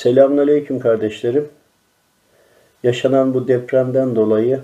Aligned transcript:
Selamünaleyküm 0.00 0.80
kardeşlerim. 0.80 1.48
Yaşanan 2.82 3.34
bu 3.34 3.48
depremden 3.48 4.16
dolayı 4.16 4.60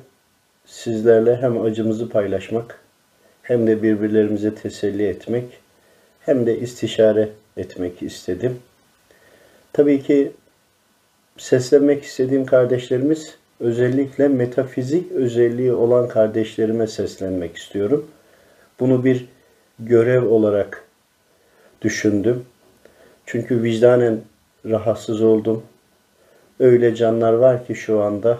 sizlerle 0.67 1.37
hem 1.37 1.61
acımızı 1.63 2.09
paylaşmak 2.09 2.81
hem 3.43 3.67
de 3.67 3.83
birbirlerimize 3.83 4.55
teselli 4.55 5.07
etmek 5.07 5.45
hem 6.21 6.47
de 6.47 6.59
istişare 6.59 7.29
etmek 7.57 8.03
istedim. 8.03 8.59
Tabii 9.73 10.03
ki 10.03 10.33
seslenmek 11.39 12.05
istediğim 12.05 12.47
kardeşlerimiz 12.47 13.35
özellikle 13.61 14.29
metafizik 14.29 15.13
özelliği 15.13 15.73
olan 15.73 16.09
kardeşlerime 16.09 16.87
seslenmek 16.87 17.57
istiyorum. 17.57 18.11
Bunu 18.81 19.05
bir 19.05 19.27
görev 19.79 20.29
olarak 20.29 20.85
düşündüm. 21.83 22.45
Çünkü 23.27 23.63
vicdanen 23.63 24.21
rahatsız 24.71 25.23
oldum. 25.23 25.63
Öyle 26.61 26.95
canlar 26.95 27.33
var 27.33 27.67
ki 27.67 27.75
şu 27.75 28.03
anda 28.03 28.39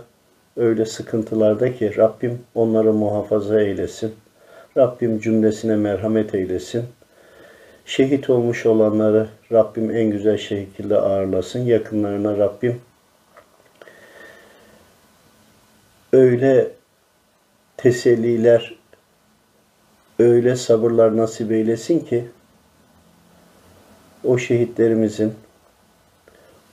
öyle 0.57 0.87
sıkıntılarda 0.87 1.75
ki 1.75 1.97
Rabbim 1.97 2.41
onları 2.55 2.93
muhafaza 2.93 3.61
eylesin. 3.61 4.15
Rabbim 4.77 5.21
cümlesine 5.21 5.77
merhamet 5.77 6.35
eylesin. 6.35 6.85
Şehit 7.85 8.31
olmuş 8.31 8.67
olanları 8.67 9.29
Rabbim 9.53 9.91
en 9.91 10.11
güzel 10.11 10.39
şekilde 10.39 10.97
ağırlasın. 10.97 11.61
Yakınlarına 11.61 12.39
Rabbim 12.39 12.81
öyle 16.13 16.71
teselliler, 17.77 18.75
öyle 20.19 20.57
sabırlar 20.57 21.17
nasip 21.17 21.53
eylesin 21.53 22.01
ki 22.01 22.25
o 24.25 24.39
şehitlerimizin, 24.39 25.35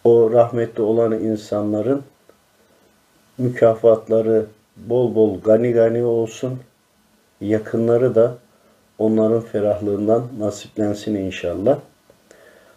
o 0.04 0.32
rahmetli 0.32 0.84
olan 0.84 1.12
insanların 1.12 2.04
mükafatları 3.38 4.46
bol 4.78 5.16
bol 5.16 5.42
gani 5.42 5.72
gani 5.72 6.04
olsun. 6.04 6.60
Yakınları 7.42 8.16
da 8.16 8.38
onların 8.98 9.42
ferahlığından 9.42 10.24
nasiplensin 10.40 11.16
inşallah. 11.16 11.80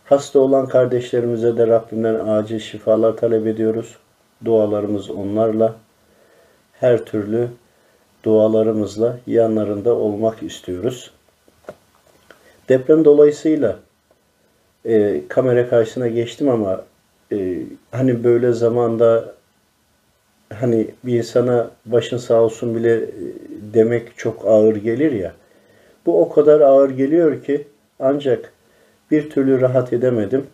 Hasta 0.04 0.38
olan 0.38 0.68
kardeşlerimize 0.68 1.56
de 1.56 1.66
Rabbimden 1.66 2.14
acil 2.14 2.58
şifalar 2.58 3.16
talep 3.16 3.46
ediyoruz. 3.46 3.96
Dualarımız 4.44 5.10
onlarla. 5.10 5.74
Her 6.72 7.04
türlü 7.04 7.48
dualarımızla 8.24 9.18
yanlarında 9.26 9.94
olmak 9.94 10.42
istiyoruz. 10.42 11.10
Deprem 12.68 13.04
dolayısıyla 13.04 13.76
e, 14.84 15.22
kamera 15.28 15.68
karşısına 15.68 16.08
geçtim 16.08 16.48
ama 16.48 16.84
e, 17.32 17.62
hani 17.90 18.24
böyle 18.24 18.52
zamanda 18.52 19.34
hani 20.54 20.86
bir 21.04 21.18
insana 21.18 21.70
başın 21.86 22.16
sağ 22.16 22.42
olsun 22.42 22.74
bile 22.76 22.94
e, 22.96 23.08
demek 23.74 24.18
çok 24.18 24.46
ağır 24.46 24.76
gelir 24.76 25.12
ya. 25.12 25.34
Bu 26.06 26.22
o 26.22 26.28
kadar 26.28 26.60
ağır 26.60 26.90
geliyor 26.90 27.44
ki 27.44 27.66
ancak 27.98 28.52
bir 29.10 29.30
türlü 29.30 29.60
rahat 29.60 29.92
edemedim. 29.92 30.46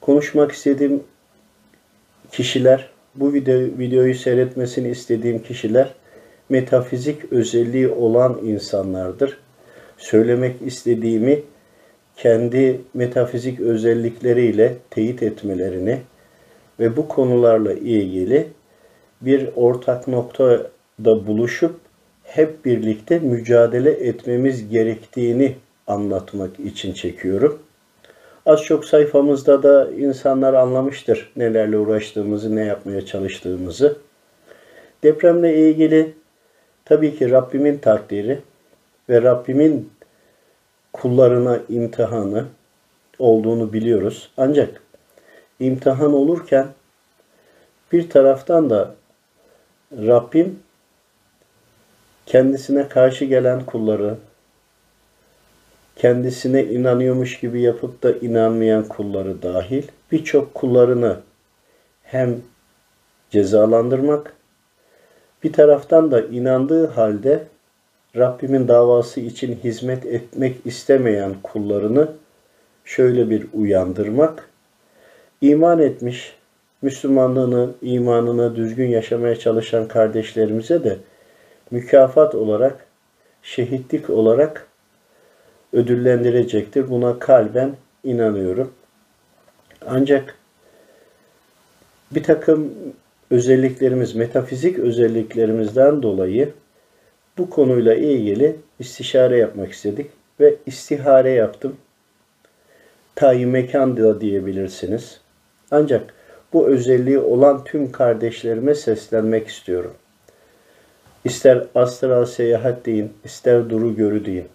Konuşmak 0.00 0.52
istediğim 0.52 1.02
kişiler, 2.32 2.88
bu 3.14 3.32
video, 3.32 3.58
videoyu 3.58 4.14
seyretmesini 4.14 4.88
istediğim 4.88 5.42
kişiler 5.42 5.94
metafizik 6.48 7.32
özelliği 7.32 7.88
olan 7.88 8.38
insanlardır. 8.44 9.38
Söylemek 9.98 10.62
istediğimi 10.62 11.42
kendi 12.18 12.80
metafizik 12.94 13.60
özellikleriyle 13.60 14.76
teyit 14.90 15.22
etmelerini 15.22 15.98
ve 16.80 16.96
bu 16.96 17.08
konularla 17.08 17.72
ilgili 17.72 18.48
bir 19.20 19.48
ortak 19.56 20.08
noktada 20.08 21.26
buluşup 21.26 21.80
hep 22.22 22.64
birlikte 22.64 23.18
mücadele 23.18 23.90
etmemiz 23.90 24.68
gerektiğini 24.68 25.56
anlatmak 25.86 26.60
için 26.60 26.92
çekiyorum. 26.92 27.58
Az 28.46 28.62
çok 28.62 28.84
sayfamızda 28.84 29.62
da 29.62 29.90
insanlar 29.90 30.54
anlamıştır 30.54 31.32
nelerle 31.36 31.78
uğraştığımızı, 31.78 32.56
ne 32.56 32.64
yapmaya 32.64 33.06
çalıştığımızı. 33.06 33.96
Depremle 35.02 35.68
ilgili 35.68 36.14
tabii 36.84 37.16
ki 37.16 37.30
Rabbimin 37.30 37.78
takdiri 37.78 38.38
ve 39.08 39.22
Rabbimin 39.22 39.90
kullarına 40.92 41.60
imtihanı 41.68 42.44
olduğunu 43.18 43.72
biliyoruz. 43.72 44.30
Ancak 44.36 44.82
imtihan 45.60 46.12
olurken 46.12 46.68
bir 47.92 48.10
taraftan 48.10 48.70
da 48.70 48.94
Rabbim 49.92 50.58
kendisine 52.26 52.88
karşı 52.88 53.24
gelen 53.24 53.66
kulları, 53.66 54.16
kendisine 55.96 56.64
inanıyormuş 56.64 57.40
gibi 57.40 57.60
yapıp 57.60 58.02
da 58.02 58.12
inanmayan 58.12 58.88
kulları 58.88 59.42
dahil 59.42 59.82
birçok 60.12 60.54
kullarını 60.54 61.16
hem 62.02 62.36
cezalandırmak, 63.30 64.32
bir 65.44 65.52
taraftan 65.52 66.10
da 66.10 66.20
inandığı 66.20 66.86
halde 66.86 67.44
Rabbimin 68.16 68.68
davası 68.68 69.20
için 69.20 69.58
hizmet 69.64 70.06
etmek 70.06 70.56
istemeyen 70.64 71.34
kullarını 71.42 72.08
şöyle 72.84 73.30
bir 73.30 73.46
uyandırmak, 73.52 74.48
iman 75.40 75.78
etmiş, 75.78 76.36
Müslümanlığını, 76.82 77.70
imanını 77.82 78.56
düzgün 78.56 78.88
yaşamaya 78.88 79.38
çalışan 79.38 79.88
kardeşlerimize 79.88 80.84
de 80.84 80.98
mükafat 81.70 82.34
olarak, 82.34 82.86
şehitlik 83.42 84.10
olarak 84.10 84.66
ödüllendirecektir. 85.72 86.90
Buna 86.90 87.18
kalben 87.18 87.72
inanıyorum. 88.04 88.72
Ancak 89.86 90.34
bir 92.10 92.22
takım 92.22 92.74
özelliklerimiz, 93.30 94.14
metafizik 94.14 94.78
özelliklerimizden 94.78 96.02
dolayı 96.02 96.52
bu 97.38 97.50
konuyla 97.50 97.94
ilgili 97.94 98.56
istişare 98.78 99.36
yapmak 99.36 99.72
istedik 99.72 100.10
ve 100.40 100.54
istihare 100.66 101.30
yaptım. 101.30 101.76
Tayin 103.14 103.48
mekan 103.48 103.96
da 103.96 104.20
diyebilirsiniz. 104.20 105.20
Ancak 105.70 106.14
bu 106.52 106.66
özelliği 106.66 107.18
olan 107.18 107.64
tüm 107.64 107.92
kardeşlerime 107.92 108.74
seslenmek 108.74 109.48
istiyorum. 109.48 109.94
İster 111.24 111.66
astral 111.74 112.24
seyahat 112.24 112.86
deyin, 112.86 113.12
ister 113.24 113.70
duru 113.70 113.96
görü 113.96 114.24
deyin. 114.24 114.48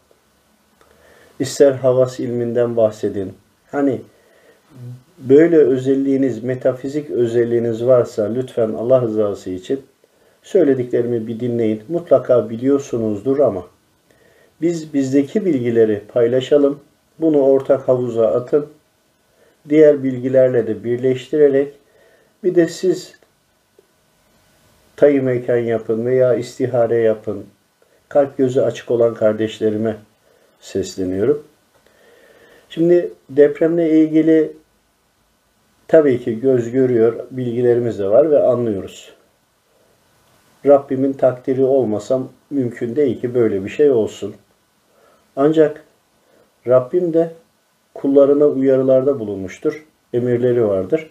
İster 1.39 1.71
havas 1.71 2.19
ilminden 2.19 2.77
bahsedin. 2.77 3.33
Hani 3.71 4.01
böyle 5.17 5.57
özelliğiniz, 5.57 6.43
metafizik 6.43 7.09
özelliğiniz 7.09 7.85
varsa 7.85 8.23
lütfen 8.23 8.69
Allah 8.69 9.01
rızası 9.01 9.49
için 9.49 9.81
Söylediklerimi 10.43 11.27
bir 11.27 11.39
dinleyin. 11.39 11.83
Mutlaka 11.87 12.49
biliyorsunuzdur 12.49 13.39
ama 13.39 13.67
biz 14.61 14.93
bizdeki 14.93 15.45
bilgileri 15.45 16.01
paylaşalım. 16.07 16.79
Bunu 17.19 17.41
ortak 17.41 17.87
havuza 17.87 18.27
atın. 18.27 18.67
Diğer 19.69 20.03
bilgilerle 20.03 20.67
de 20.67 20.83
birleştirerek 20.83 21.73
bir 22.43 22.55
de 22.55 22.67
siz 22.67 23.13
tayı 24.95 25.23
mekan 25.23 25.57
yapın 25.57 26.05
veya 26.05 26.35
istihare 26.35 26.97
yapın. 26.97 27.45
Kalp 28.09 28.37
gözü 28.37 28.61
açık 28.61 28.91
olan 28.91 29.13
kardeşlerime 29.13 29.95
sesleniyorum. 30.59 31.43
Şimdi 32.69 33.13
depremle 33.29 33.99
ilgili 33.99 34.53
tabii 35.87 36.23
ki 36.23 36.39
göz 36.39 36.71
görüyor 36.71 37.25
bilgilerimiz 37.31 37.99
de 37.99 38.07
var 38.07 38.31
ve 38.31 38.39
anlıyoruz. 38.39 39.13
Rabbimin 40.65 41.13
takdiri 41.13 41.63
olmasam 41.63 42.29
mümkün 42.49 42.95
değil 42.95 43.21
ki 43.21 43.33
böyle 43.33 43.63
bir 43.63 43.69
şey 43.69 43.91
olsun. 43.91 44.35
Ancak 45.35 45.83
Rabbim 46.67 47.13
de 47.13 47.31
kullarına 47.93 48.45
uyarılarda 48.45 49.19
bulunmuştur. 49.19 49.85
Emirleri 50.13 50.67
vardır. 50.67 51.09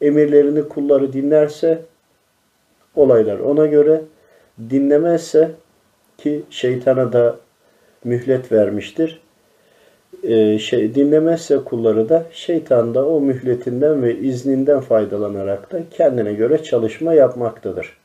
Emirlerini 0.00 0.68
kulları 0.68 1.12
dinlerse 1.12 1.82
olaylar 2.96 3.38
ona 3.38 3.66
göre 3.66 4.02
dinlemezse 4.70 5.50
ki 6.18 6.42
şeytana 6.50 7.12
da 7.12 7.36
mühlet 8.04 8.52
vermiştir. 8.52 9.20
Ee, 10.22 10.58
şey 10.58 10.94
dinlemezse 10.94 11.56
kulları 11.64 12.08
da 12.08 12.24
şeytan 12.32 12.94
da 12.94 13.08
o 13.08 13.20
mühletinden 13.20 14.02
ve 14.02 14.18
izninden 14.18 14.80
faydalanarak 14.80 15.72
da 15.72 15.80
kendine 15.90 16.32
göre 16.32 16.62
çalışma 16.62 17.14
yapmaktadır. 17.14 17.99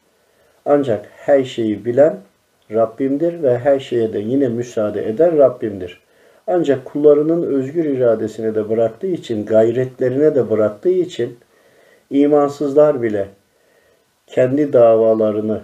Ancak 0.66 1.10
her 1.18 1.44
şeyi 1.44 1.86
bilen 1.86 2.18
Rabbimdir 2.72 3.44
ve 3.44 3.60
her 3.60 3.80
şeye 3.80 4.14
de 4.14 4.20
yine 4.20 4.48
müsaade 4.48 5.10
eden 5.10 5.38
Rabbimdir. 5.38 6.02
Ancak 6.48 6.86
kullarının 6.86 7.44
özgür 7.44 7.86
iradesine 7.86 8.56
de 8.56 8.70
bıraktığı 8.70 9.08
için, 9.08 9.46
gayretlerine 9.46 10.36
de 10.36 10.50
bıraktığı 10.50 10.90
için 10.90 11.38
imansızlar 12.10 13.02
bile 13.02 13.28
kendi 14.28 14.74
davalarını 14.74 15.62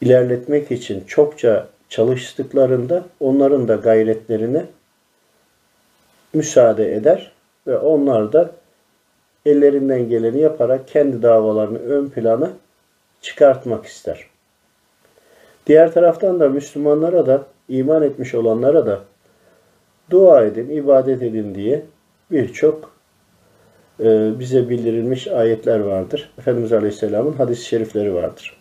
ilerletmek 0.00 0.70
için 0.70 1.04
çokça 1.06 1.68
çalıştıklarında 1.88 3.04
onların 3.20 3.68
da 3.68 3.74
gayretlerine 3.74 4.66
müsaade 6.34 6.94
eder 6.94 7.32
ve 7.66 7.78
onlar 7.78 8.32
da 8.32 8.50
ellerinden 9.46 10.08
geleni 10.08 10.40
yaparak 10.40 10.88
kendi 10.88 11.22
davalarını 11.22 11.78
ön 11.78 12.08
plana 12.08 12.50
çıkartmak 13.20 13.86
ister. 13.86 14.26
Diğer 15.66 15.92
taraftan 15.92 16.40
da 16.40 16.48
Müslümanlara 16.48 17.26
da 17.26 17.42
iman 17.68 18.02
etmiş 18.02 18.34
olanlara 18.34 18.86
da 18.86 19.00
dua 20.10 20.44
edin, 20.44 20.68
ibadet 20.68 21.22
edin 21.22 21.54
diye 21.54 21.82
birçok 22.30 22.92
e, 24.00 24.38
bize 24.38 24.68
bildirilmiş 24.68 25.28
ayetler 25.28 25.80
vardır. 25.80 26.32
Efendimiz 26.38 26.72
Aleyhisselam'ın 26.72 27.32
hadis-i 27.32 27.64
şerifleri 27.64 28.14
vardır. 28.14 28.56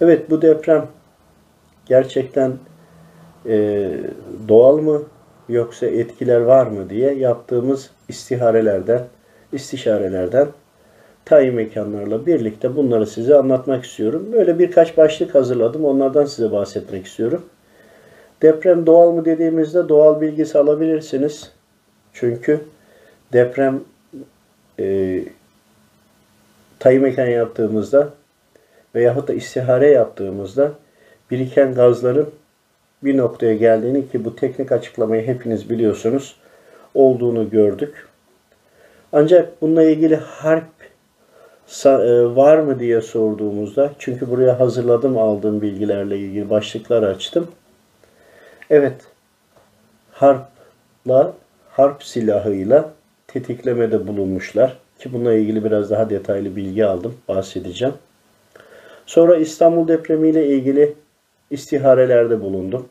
Evet 0.00 0.30
bu 0.30 0.42
deprem 0.42 0.86
gerçekten 1.86 2.52
e, 3.46 3.90
doğal 4.48 4.76
mı 4.78 5.02
yoksa 5.48 5.86
etkiler 5.86 6.40
var 6.40 6.66
mı 6.66 6.90
diye 6.90 7.14
yaptığımız 7.14 7.90
istiharelerden, 8.08 9.04
istişarelerden 9.52 10.48
tayin 11.24 11.54
mekanlarla 11.54 12.26
birlikte 12.26 12.76
bunları 12.76 13.06
size 13.06 13.34
anlatmak 13.34 13.84
istiyorum. 13.84 14.28
Böyle 14.32 14.58
birkaç 14.58 14.96
başlık 14.96 15.34
hazırladım. 15.34 15.84
Onlardan 15.84 16.24
size 16.24 16.52
bahsetmek 16.52 17.06
istiyorum. 17.06 17.44
Deprem 18.42 18.86
doğal 18.86 19.12
mı 19.12 19.24
dediğimizde 19.24 19.88
doğal 19.88 20.20
bilgisi 20.20 20.58
alabilirsiniz. 20.58 21.52
Çünkü 22.12 22.60
deprem 23.32 23.80
e, 24.80 25.20
tayin 26.78 27.02
mekan 27.02 27.26
yaptığımızda 27.26 28.08
veyahut 28.94 29.28
da 29.28 29.32
istihare 29.32 29.88
yaptığımızda 29.90 30.72
biriken 31.30 31.74
gazların 31.74 32.30
bir 33.04 33.16
noktaya 33.16 33.54
geldiğini 33.54 34.10
ki 34.10 34.24
bu 34.24 34.36
teknik 34.36 34.72
açıklamayı 34.72 35.26
hepiniz 35.26 35.70
biliyorsunuz 35.70 36.36
olduğunu 36.94 37.50
gördük. 37.50 38.07
Ancak 39.12 39.62
bununla 39.62 39.82
ilgili 39.82 40.16
harp 40.16 40.64
e, 41.84 41.88
var 42.36 42.58
mı 42.58 42.80
diye 42.80 43.00
sorduğumuzda 43.00 43.92
çünkü 43.98 44.30
buraya 44.30 44.60
hazırladım 44.60 45.18
aldığım 45.18 45.62
bilgilerle 45.62 46.18
ilgili 46.18 46.50
başlıklar 46.50 47.02
açtım. 47.02 47.48
Evet 48.70 48.94
harpla 50.12 51.32
harp 51.70 52.04
silahıyla 52.04 52.92
tetiklemede 53.26 54.06
bulunmuşlar 54.06 54.78
ki 54.98 55.12
bununla 55.12 55.34
ilgili 55.34 55.64
biraz 55.64 55.90
daha 55.90 56.10
detaylı 56.10 56.56
bilgi 56.56 56.84
aldım 56.84 57.14
bahsedeceğim. 57.28 57.94
Sonra 59.06 59.36
İstanbul 59.36 59.88
depremiyle 59.88 60.46
ilgili 60.46 60.94
istiharelerde 61.50 62.40
bulundum. 62.40 62.88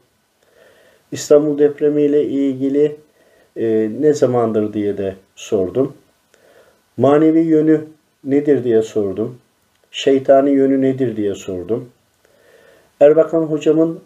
İstanbul 1.11 1.59
depremiyle 1.59 2.25
ilgili 2.25 2.95
e, 3.55 3.89
ne 3.99 4.13
zamandır 4.13 4.73
diye 4.73 4.97
de 4.97 5.15
sordum. 5.35 5.93
Manevi 6.97 7.39
yönü 7.39 7.81
nedir 8.23 8.63
diye 8.63 8.81
sordum. 8.81 9.37
Şeytani 9.91 10.49
yönü 10.49 10.81
nedir 10.81 11.15
diye 11.15 11.35
sordum. 11.35 11.89
Erbakan 12.99 13.41
hocamın 13.41 13.99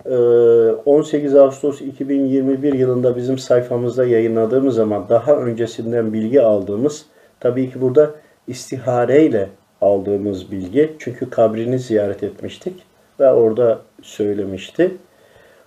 18 0.85 1.35
e, 1.35 1.39
Ağustos 1.39 1.81
2021 1.81 2.73
yılında 2.73 3.15
bizim 3.15 3.38
sayfamızda 3.38 4.05
yayınladığımız 4.05 4.75
zaman 4.75 5.05
daha 5.09 5.35
öncesinden 5.35 6.13
bilgi 6.13 6.41
aldığımız 6.41 7.05
tabii 7.39 7.71
ki 7.71 7.81
burada 7.81 8.11
istihareyle 8.47 9.49
aldığımız 9.81 10.51
bilgi. 10.51 10.93
Çünkü 10.99 11.29
kabrini 11.29 11.79
ziyaret 11.79 12.23
etmiştik 12.23 12.73
ve 13.19 13.31
orada 13.31 13.79
söylemişti. 14.01 14.91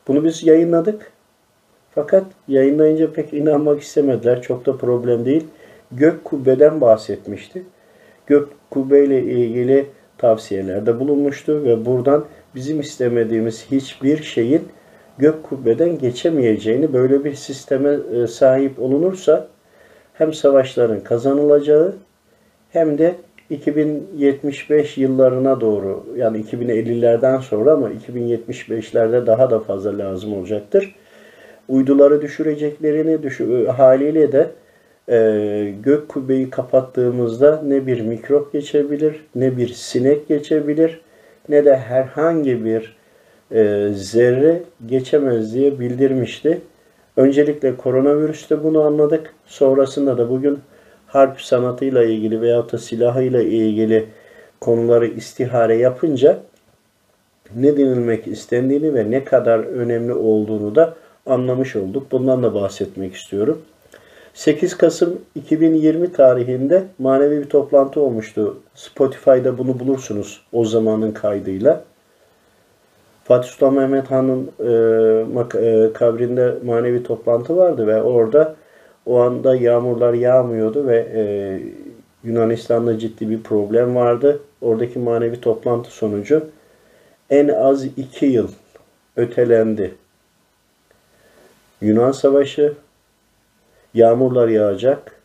Bunu 0.09 0.25
biz 0.25 0.47
yayınladık. 0.47 1.12
Fakat 1.94 2.25
yayınlayınca 2.49 3.12
pek 3.12 3.35
inanmak 3.35 3.81
istemediler. 3.81 4.43
Çok 4.43 4.67
da 4.67 4.76
problem 4.76 5.25
değil. 5.25 5.47
Gök 5.93 6.25
kubbeden 6.25 6.81
bahsetmişti. 6.81 7.63
Gök 8.27 8.49
kubbeyle 8.71 9.23
ilgili 9.23 9.87
tavsiyelerde 10.19 11.01
bulunmuştu 11.01 11.65
ve 11.65 11.87
buradan 11.87 12.25
bizim 12.55 12.81
istemediğimiz 12.81 13.67
hiçbir 13.71 14.23
şeyin 14.23 14.63
gök 15.19 15.43
kubbeden 15.43 15.99
geçemeyeceğini 15.99 16.93
böyle 16.93 17.25
bir 17.25 17.35
sisteme 17.35 17.97
e, 18.15 18.27
sahip 18.27 18.83
olunursa 18.83 19.49
hem 20.15 20.33
savaşların 20.33 21.01
kazanılacağı 21.01 21.95
hem 22.71 22.99
de 22.99 23.15
2075 23.51 24.99
yıllarına 24.99 25.61
doğru 25.61 26.07
yani 26.17 26.41
2050'lerden 26.41 27.39
sonra 27.39 27.73
ama 27.73 27.91
2075'lerde 27.91 29.27
daha 29.27 29.51
da 29.51 29.61
fazla 29.61 29.99
lazım 29.99 30.35
olacaktır. 30.35 30.95
Uyduları 31.69 32.23
düşüreceklerini 32.23 33.23
düşü 33.23 33.67
haliyle 33.67 34.33
de 34.33 34.51
e, 35.09 35.75
gök 35.83 36.09
kubbeyi 36.09 36.51
kapattığımızda 36.51 37.62
ne 37.67 37.87
bir 37.87 38.01
mikrop 38.01 38.53
geçebilir, 38.53 39.25
ne 39.35 39.56
bir 39.56 39.69
sinek 39.69 40.29
geçebilir, 40.29 41.01
ne 41.49 41.65
de 41.65 41.77
herhangi 41.77 42.65
bir 42.65 42.97
e, 43.53 43.89
zerre 43.95 44.62
geçemez 44.87 45.55
diye 45.55 45.81
bildirmişti. 45.81 46.61
Öncelikle 47.17 47.77
koronavirüste 47.77 48.65
bunu 48.65 48.83
anladık. 48.83 49.35
Sonrasında 49.47 50.19
da 50.19 50.31
bugün 50.31 50.59
harp 51.07 51.41
sanatıyla 51.41 52.05
ilgili 52.05 52.41
veyahut 52.41 52.73
da 52.73 52.79
silahıyla 52.79 53.43
ilgili 53.43 54.07
konuları 54.61 55.07
istihare 55.07 55.77
yapınca 55.77 56.39
ne 57.57 57.77
denilmek 57.77 58.27
istendiğini 58.27 58.95
ve 58.95 59.11
ne 59.11 59.25
kadar 59.25 59.59
önemli 59.59 60.12
olduğunu 60.12 60.75
da 60.75 60.95
anlamış 61.27 61.77
olduk. 61.77 62.12
Bundan 62.12 62.43
da 62.43 62.55
bahsetmek 62.55 63.15
istiyorum. 63.15 63.62
8 64.35 64.77
Kasım 64.77 65.21
2020 65.35 66.13
tarihinde 66.13 66.85
manevi 66.99 67.41
bir 67.41 67.49
toplantı 67.49 68.01
olmuştu. 68.01 68.59
Spotify'da 68.75 69.59
bunu 69.59 69.81
bulursunuz 69.81 70.43
o 70.53 70.65
zamanın 70.65 71.13
kaydıyla. 71.13 71.85
Fatih 73.25 73.49
Sultan 73.49 73.75
Mehmet 73.75 74.11
Han'ın 74.11 74.51
e, 74.59 75.67
e, 75.67 75.93
kabrinde 75.93 76.55
manevi 76.65 77.03
toplantı 77.03 77.57
vardı 77.57 77.87
ve 77.87 78.03
orada 78.03 78.55
o 79.07 79.21
anda 79.21 79.57
yağmurlar 79.57 80.14
yağmıyordu 80.14 80.87
ve 80.87 81.09
e, 81.14 81.23
Yunanistan'da 82.25 82.99
ciddi 82.99 83.31
bir 83.31 83.43
problem 83.43 83.97
vardı. 83.97 84.41
Oradaki 84.61 84.99
manevi 84.99 85.41
toplantı 85.41 85.91
sonucu 85.91 86.47
en 87.31 87.49
az 87.49 87.85
iki 87.85 88.26
yıl 88.26 88.49
ötelendi. 89.17 89.95
Yunan 91.81 92.12
Savaşı, 92.12 92.73
yağmurlar 93.95 94.49
yağacak, 94.49 95.21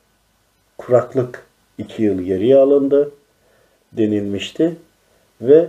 kuraklık 0.78 1.46
iki 1.78 2.04
yıl 2.04 2.22
geriye 2.22 2.58
alındı 2.58 3.12
denilmişti 3.94 4.76
ve 5.42 5.68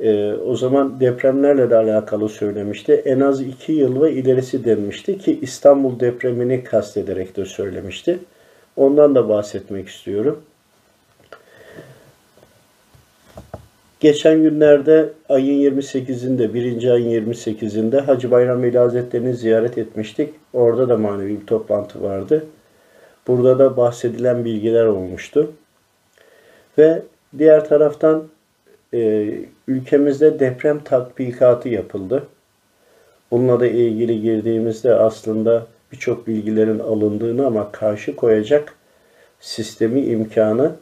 e, 0.00 0.32
o 0.32 0.56
zaman 0.56 1.00
depremlerle 1.00 1.70
de 1.70 1.76
alakalı 1.76 2.28
söylemişti. 2.28 2.92
En 2.92 3.20
az 3.20 3.40
iki 3.40 3.72
yıl 3.72 4.02
ve 4.02 4.12
ilerisi 4.12 4.64
denmişti 4.64 5.18
ki 5.18 5.38
İstanbul 5.42 6.00
depremini 6.00 6.64
kastederek 6.64 7.36
de 7.36 7.44
söylemişti. 7.44 8.18
Ondan 8.76 9.14
da 9.14 9.28
bahsetmek 9.28 9.88
istiyorum. 9.88 10.42
Geçen 14.02 14.42
günlerde 14.42 15.12
ayın 15.28 15.80
28'inde, 15.80 16.54
birinci 16.54 16.92
ayın 16.92 17.34
28'inde 17.34 18.00
Hacı 18.00 18.30
Bayram 18.30 18.62
Veli 18.62 18.78
Hazretleri'ni 18.78 19.34
ziyaret 19.34 19.78
etmiştik. 19.78 20.34
Orada 20.52 20.88
da 20.88 20.96
manevi 20.96 21.40
bir 21.40 21.46
toplantı 21.46 22.02
vardı. 22.02 22.46
Burada 23.26 23.58
da 23.58 23.76
bahsedilen 23.76 24.44
bilgiler 24.44 24.84
olmuştu. 24.84 25.52
Ve 26.78 27.02
diğer 27.38 27.68
taraftan 27.68 28.24
e, 28.94 29.28
ülkemizde 29.68 30.40
deprem 30.40 30.84
tatbikatı 30.84 31.68
yapıldı. 31.68 32.26
Bununla 33.30 33.60
da 33.60 33.66
ilgili 33.66 34.20
girdiğimizde 34.20 34.94
aslında 34.94 35.66
birçok 35.92 36.26
bilgilerin 36.26 36.78
alındığını 36.78 37.46
ama 37.46 37.72
karşı 37.72 38.16
koyacak 38.16 38.74
sistemi 39.40 40.00
imkanı 40.00 40.72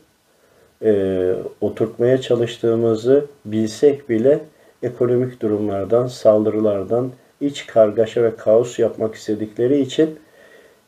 e, 0.84 1.34
oturtmaya 1.60 2.20
çalıştığımızı 2.20 3.26
bilsek 3.44 4.08
bile 4.08 4.40
ekonomik 4.82 5.42
durumlardan, 5.42 6.06
saldırılardan, 6.06 7.10
iç 7.40 7.66
kargaşa 7.66 8.22
ve 8.22 8.36
kaos 8.36 8.78
yapmak 8.78 9.14
istedikleri 9.14 9.80
için 9.80 10.18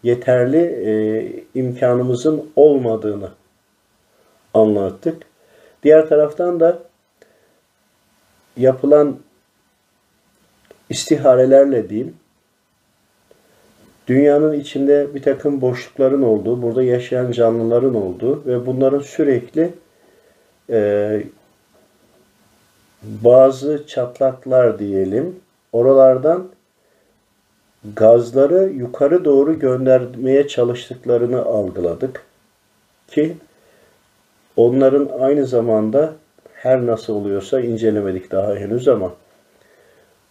yeterli 0.02 0.58
e, 0.58 0.90
imkanımızın 1.54 2.50
olmadığını 2.56 3.30
anlattık. 4.54 5.22
Diğer 5.82 6.08
taraftan 6.08 6.60
da 6.60 6.78
yapılan 8.56 9.18
istiharelerle 10.90 11.88
diyeyim 11.88 12.16
dünyanın 14.06 14.52
içinde 14.52 15.14
bir 15.14 15.22
takım 15.22 15.60
boşlukların 15.60 16.22
olduğu, 16.22 16.62
burada 16.62 16.82
yaşayan 16.82 17.32
canlıların 17.32 17.94
olduğu 17.94 18.46
ve 18.46 18.66
bunların 18.66 19.00
sürekli 19.00 19.70
e, 20.70 21.22
bazı 23.02 23.86
çatlaklar 23.86 24.78
diyelim, 24.78 25.36
oralardan 25.72 26.48
gazları 27.96 28.72
yukarı 28.72 29.24
doğru 29.24 29.58
göndermeye 29.58 30.48
çalıştıklarını 30.48 31.42
algıladık. 31.44 32.24
Ki 33.08 33.36
onların 34.56 35.08
aynı 35.20 35.46
zamanda 35.46 36.12
her 36.54 36.86
nasıl 36.86 37.14
oluyorsa 37.14 37.60
incelemedik 37.60 38.30
daha 38.30 38.54
henüz 38.54 38.88
ama 38.88 39.12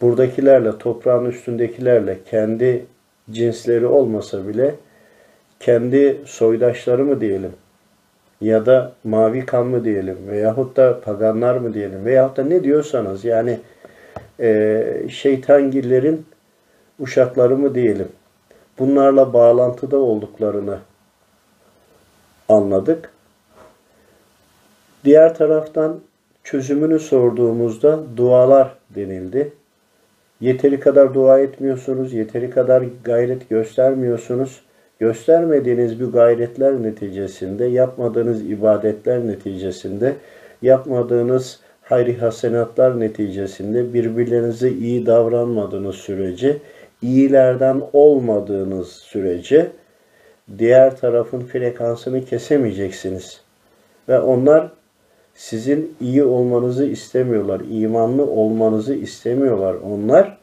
buradakilerle, 0.01 0.77
toprağın 0.77 1.25
üstündekilerle 1.25 2.19
kendi 2.29 2.85
cinsleri 3.31 3.85
olmasa 3.85 4.47
bile 4.47 4.75
kendi 5.59 6.21
soydaşları 6.25 7.05
mı 7.05 7.21
diyelim 7.21 7.51
ya 8.41 8.65
da 8.65 8.93
mavi 9.03 9.45
kan 9.45 9.65
mı 9.65 9.85
diyelim 9.85 10.17
veyahut 10.27 10.77
da 10.77 11.01
paganlar 11.01 11.55
mı 11.55 11.73
diyelim 11.73 12.05
veyahut 12.05 12.37
da 12.37 12.43
ne 12.43 12.63
diyorsanız 12.63 13.25
yani 13.25 13.59
e, 14.39 14.83
şeytangillerin 15.09 16.25
uşakları 16.99 17.57
mı 17.57 17.75
diyelim 17.75 18.07
bunlarla 18.79 19.33
bağlantıda 19.33 19.97
olduklarını 19.97 20.77
anladık. 22.49 23.11
Diğer 25.05 25.35
taraftan 25.35 25.99
çözümünü 26.43 26.99
sorduğumuzda 26.99 27.99
dualar 28.17 28.75
denildi. 28.89 29.53
Yeteri 30.41 30.79
kadar 30.79 31.13
dua 31.13 31.39
etmiyorsunuz, 31.39 32.13
yeteri 32.13 32.50
kadar 32.50 32.83
gayret 33.03 33.50
göstermiyorsunuz. 33.50 34.62
Göstermediğiniz 35.00 36.01
bu 36.01 36.12
gayretler 36.12 36.83
neticesinde, 36.83 37.65
yapmadığınız 37.65 38.50
ibadetler 38.50 39.27
neticesinde, 39.27 40.15
yapmadığınız 40.62 41.60
hayri 41.81 42.17
hasenatlar 42.17 43.00
neticesinde 43.00 43.93
birbirlerinize 43.93 44.69
iyi 44.69 45.05
davranmadığınız 45.05 45.95
sürece, 45.95 46.57
iyilerden 47.01 47.81
olmadığınız 47.93 48.88
sürece 48.88 49.67
diğer 50.57 50.98
tarafın 50.98 51.39
frekansını 51.39 52.25
kesemeyeceksiniz. 52.25 53.41
Ve 54.10 54.19
onlar 54.19 54.71
sizin 55.35 55.95
iyi 56.01 56.23
olmanızı 56.23 56.85
istemiyorlar, 56.85 57.61
imanlı 57.69 58.25
olmanızı 58.25 58.93
istemiyorlar. 58.93 59.73
Onlar 59.73 60.38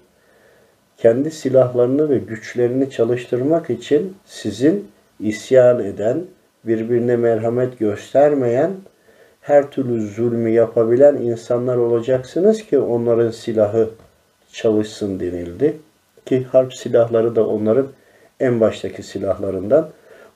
kendi 0.96 1.30
silahlarını 1.30 2.10
ve 2.10 2.18
güçlerini 2.18 2.90
çalıştırmak 2.90 3.70
için 3.70 4.16
sizin 4.24 4.88
isyan 5.20 5.84
eden, 5.84 6.24
birbirine 6.64 7.16
merhamet 7.16 7.78
göstermeyen, 7.78 8.70
her 9.40 9.70
türlü 9.70 10.06
zulmü 10.06 10.50
yapabilen 10.50 11.14
insanlar 11.16 11.76
olacaksınız 11.76 12.62
ki 12.62 12.78
onların 12.78 13.30
silahı 13.30 13.90
çalışsın 14.52 15.20
denildi. 15.20 15.76
Ki 16.26 16.44
harp 16.44 16.74
silahları 16.74 17.36
da 17.36 17.46
onların 17.46 17.86
en 18.40 18.60
baştaki 18.60 19.02
silahlarından. 19.02 19.88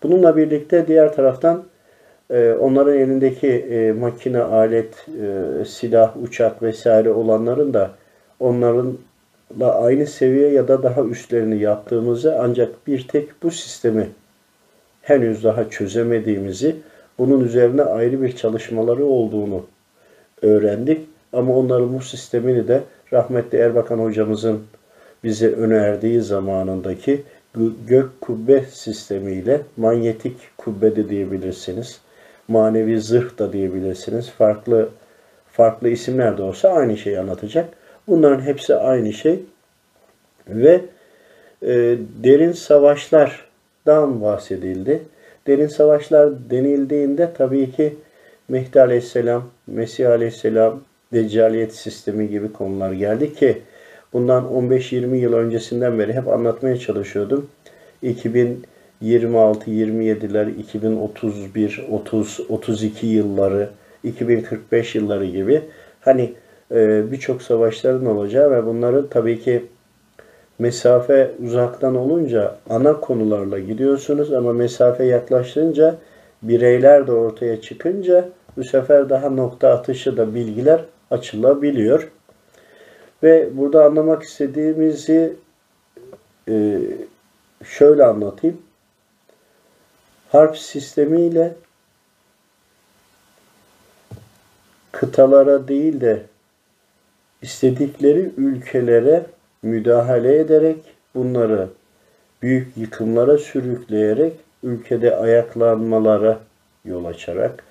Bununla 0.02 0.36
birlikte 0.36 0.86
diğer 0.86 1.14
taraftan 1.14 1.64
onların 2.60 2.98
elindeki 2.98 3.48
e, 3.48 3.92
makine, 3.92 4.42
alet, 4.42 5.06
e, 5.22 5.64
silah, 5.64 6.22
uçak 6.22 6.62
vesaire 6.62 7.10
olanların 7.10 7.74
da 7.74 7.90
onlarınla 8.40 9.82
aynı 9.82 10.06
seviye 10.06 10.48
ya 10.48 10.68
da 10.68 10.82
daha 10.82 11.02
üstlerini 11.02 11.60
yaptığımızı 11.60 12.38
ancak 12.40 12.86
bir 12.86 13.08
tek 13.08 13.42
bu 13.42 13.50
sistemi 13.50 14.08
henüz 15.02 15.44
daha 15.44 15.70
çözemediğimizi, 15.70 16.76
bunun 17.18 17.44
üzerine 17.44 17.82
ayrı 17.82 18.22
bir 18.22 18.36
çalışmaları 18.36 19.04
olduğunu 19.04 19.66
öğrendik. 20.42 21.00
Ama 21.32 21.56
onların 21.56 21.94
bu 21.94 22.00
sistemini 22.00 22.68
de 22.68 22.80
rahmetli 23.12 23.58
Erbakan 23.58 23.98
hocamızın 23.98 24.60
bize 25.24 25.52
önerdiği 25.52 26.20
zamanındaki 26.20 27.22
gök 27.86 28.20
kubbe 28.20 28.64
sistemiyle 28.70 29.60
manyetik 29.76 30.36
kubbe 30.56 30.96
de 30.96 31.08
diyebilirsiniz. 31.08 32.00
Manevi 32.52 33.00
zırh 33.00 33.38
da 33.38 33.52
diyebilirsiniz. 33.52 34.30
Farklı 34.30 34.88
farklı 35.52 35.88
isimler 35.88 36.38
de 36.38 36.42
olsa 36.42 36.68
aynı 36.68 36.96
şeyi 36.96 37.18
anlatacak. 37.18 37.68
Bunların 38.08 38.42
hepsi 38.42 38.74
aynı 38.74 39.12
şey. 39.12 39.40
Ve 40.48 40.80
e, 41.62 41.98
derin 42.24 42.52
savaşlardan 42.52 44.22
bahsedildi. 44.22 45.02
Derin 45.46 45.66
savaşlar 45.66 46.50
denildiğinde 46.50 47.30
tabii 47.38 47.72
ki 47.72 47.96
Mehdi 48.48 48.80
Aleyhisselam, 48.80 49.50
Mesih 49.66 50.10
Aleyhisselam, 50.10 50.80
Deccaliyet 51.12 51.74
sistemi 51.74 52.28
gibi 52.28 52.52
konular 52.52 52.92
geldi 52.92 53.34
ki 53.34 53.62
Bundan 54.12 54.44
15-20 54.44 55.14
yıl 55.14 55.32
öncesinden 55.32 55.98
beri 55.98 56.12
hep 56.12 56.28
anlatmaya 56.28 56.76
çalışıyordum. 56.76 57.50
2026, 59.02 59.70
27'ler, 59.70 60.50
2031, 60.50 61.86
30, 61.90 62.40
32 62.48 63.06
yılları, 63.06 63.70
2045 64.04 64.94
yılları 64.94 65.26
gibi 65.26 65.62
hani 66.00 66.32
e, 66.70 67.12
birçok 67.12 67.42
savaşların 67.42 68.06
olacağı 68.06 68.50
ve 68.50 68.66
bunları 68.66 69.08
tabii 69.08 69.40
ki 69.40 69.64
mesafe 70.58 71.30
uzaktan 71.44 71.94
olunca 71.94 72.56
ana 72.70 73.00
konularla 73.00 73.58
gidiyorsunuz 73.58 74.32
ama 74.32 74.52
mesafe 74.52 75.04
yaklaşınca 75.04 75.96
bireyler 76.42 77.06
de 77.06 77.12
ortaya 77.12 77.60
çıkınca 77.60 78.28
bu 78.56 78.64
sefer 78.64 79.08
daha 79.10 79.30
nokta 79.30 79.68
atışı 79.68 80.16
da 80.16 80.34
bilgiler 80.34 80.84
açılabiliyor. 81.10 82.10
Ve 83.22 83.48
burada 83.56 83.84
anlamak 83.84 84.22
istediğimizi 84.22 85.36
e, 86.48 86.80
şöyle 87.64 88.04
anlatayım. 88.04 88.58
Harp 90.32 90.58
sistemiyle 90.58 91.54
kıtalara 94.92 95.68
değil 95.68 96.00
de 96.00 96.22
istedikleri 97.42 98.30
ülkelere 98.36 99.26
müdahale 99.62 100.38
ederek 100.38 100.76
bunları 101.14 101.68
büyük 102.42 102.76
yıkımlara 102.76 103.38
sürükleyerek 103.38 104.32
ülkede 104.62 105.16
ayaklanmalara 105.16 106.40
yol 106.84 107.04
açarak 107.04 107.64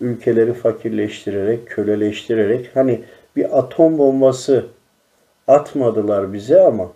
ülkeleri 0.00 0.54
fakirleştirerek, 0.54 1.66
köleleştirerek 1.66 2.70
hani 2.76 3.04
bir 3.36 3.58
atom 3.58 3.98
bombası 3.98 4.66
atmadılar 5.48 6.32
bize 6.32 6.60
ama 6.60 6.92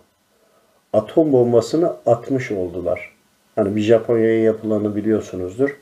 atom 0.93 1.31
bombasını 1.31 1.93
atmış 2.05 2.51
oldular. 2.51 3.12
Hani 3.55 3.75
bir 3.75 3.81
Japonya'ya 3.81 4.43
yapılanı 4.43 4.95
biliyorsunuzdur. 4.95 5.79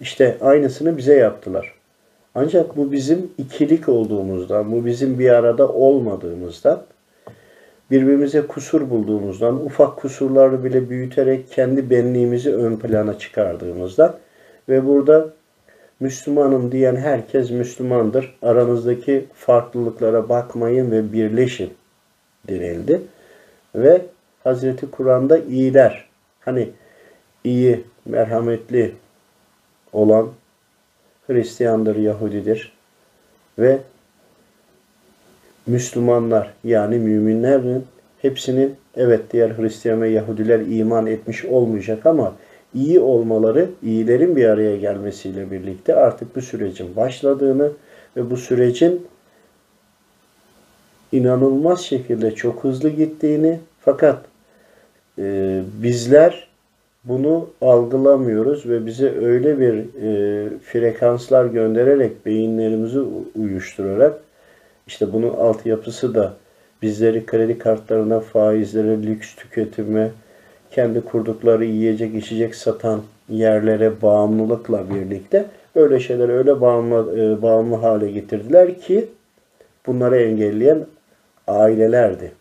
İşte 0.00 0.36
aynısını 0.40 0.96
bize 0.96 1.14
yaptılar. 1.14 1.74
Ancak 2.34 2.76
bu 2.76 2.92
bizim 2.92 3.30
ikilik 3.38 3.88
olduğumuzdan, 3.88 4.72
bu 4.72 4.86
bizim 4.86 5.18
bir 5.18 5.30
arada 5.30 5.68
olmadığımızdan, 5.68 6.82
birbirimize 7.90 8.46
kusur 8.46 8.90
bulduğumuzdan, 8.90 9.66
ufak 9.66 9.96
kusurları 9.96 10.64
bile 10.64 10.90
büyüterek 10.90 11.50
kendi 11.50 11.90
benliğimizi 11.90 12.54
ön 12.54 12.76
plana 12.76 13.18
çıkardığımızdan 13.18 14.16
ve 14.68 14.86
burada 14.86 15.28
Müslümanım 16.00 16.72
diyen 16.72 16.96
herkes 16.96 17.50
Müslümandır. 17.50 18.34
Aranızdaki 18.42 19.24
farklılıklara 19.34 20.28
bakmayın 20.28 20.90
ve 20.90 21.12
birleşin 21.12 21.70
denildi. 22.48 23.00
Ve 23.74 24.02
Hazreti 24.44 24.90
Kur'an'da 24.90 25.38
iyiler, 25.38 26.08
hani 26.44 26.70
iyi, 27.44 27.84
merhametli 28.04 28.94
olan 29.92 30.28
Hristiyandır, 31.26 31.96
Yahudidir 31.96 32.72
ve 33.58 33.78
Müslümanlar 35.66 36.54
yani 36.64 36.98
müminlerin 36.98 37.84
hepsinin 38.22 38.76
evet 38.96 39.32
diğer 39.32 39.50
Hristiyan 39.50 40.02
ve 40.02 40.08
Yahudiler 40.08 40.60
iman 40.60 41.06
etmiş 41.06 41.44
olmayacak 41.44 42.06
ama 42.06 42.34
iyi 42.74 43.00
olmaları, 43.00 43.70
iyilerin 43.82 44.36
bir 44.36 44.44
araya 44.44 44.76
gelmesiyle 44.76 45.50
birlikte 45.50 45.94
artık 45.94 46.36
bu 46.36 46.42
sürecin 46.42 46.96
başladığını 46.96 47.72
ve 48.16 48.30
bu 48.30 48.36
sürecin 48.36 49.06
inanılmaz 51.12 51.80
şekilde 51.80 52.34
çok 52.34 52.64
hızlı 52.64 52.88
gittiğini 52.88 53.60
fakat 53.80 54.31
e, 55.18 55.60
bizler 55.82 56.48
bunu 57.04 57.48
algılamıyoruz 57.60 58.66
ve 58.66 58.86
bize 58.86 59.18
öyle 59.18 59.60
bir 59.60 59.74
e, 59.74 60.48
frekanslar 60.58 61.46
göndererek 61.46 62.26
beyinlerimizi 62.26 63.00
uyuşturarak 63.40 64.20
işte 64.86 65.12
bunun 65.12 65.34
altyapısı 65.34 66.14
da 66.14 66.34
bizleri 66.82 67.26
kredi 67.26 67.58
kartlarına, 67.58 68.20
faizlere, 68.20 69.02
lüks 69.02 69.34
tüketime, 69.34 70.10
kendi 70.70 71.00
kurdukları 71.00 71.64
yiyecek 71.64 72.14
içecek 72.14 72.54
satan 72.54 73.02
yerlere 73.28 74.02
bağımlılıkla 74.02 74.90
birlikte 74.90 75.44
böyle 75.76 76.00
şeyleri 76.00 76.32
öyle 76.32 76.60
bağımlı, 76.60 77.20
e, 77.20 77.42
bağımlı 77.42 77.76
hale 77.76 78.10
getirdiler 78.10 78.80
ki 78.80 79.08
bunları 79.86 80.16
engelleyen 80.16 80.86
ailelerdi. 81.46 82.32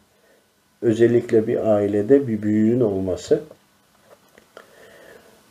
Özellikle 0.82 1.48
bir 1.48 1.74
ailede 1.76 2.28
bir 2.28 2.42
büyüğün 2.42 2.80
olması 2.80 3.40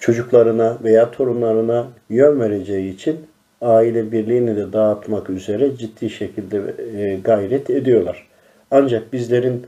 çocuklarına 0.01 0.79
veya 0.85 1.11
torunlarına 1.11 1.87
yön 2.09 2.41
vereceği 2.41 2.95
için 2.95 3.17
aile 3.61 4.13
birliğini 4.13 4.57
de 4.57 4.73
dağıtmak 4.73 5.31
üzere 5.31 5.77
ciddi 5.77 6.11
şekilde 6.11 6.75
e, 6.97 7.17
gayret 7.25 7.71
ediyorlar. 7.71 8.27
Ancak 8.71 9.13
bizlerin 9.13 9.67